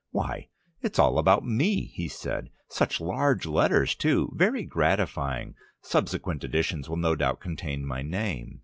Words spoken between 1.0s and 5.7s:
about me!" he said. "Such large letters, too. Very gratifying.